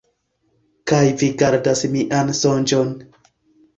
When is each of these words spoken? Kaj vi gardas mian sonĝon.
Kaj 0.93 1.01
vi 1.21 1.29
gardas 1.43 1.85
mian 1.97 2.33
sonĝon. 2.41 2.91